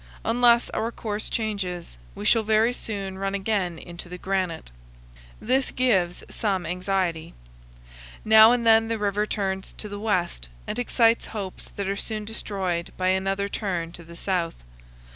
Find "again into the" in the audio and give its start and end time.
3.35-4.17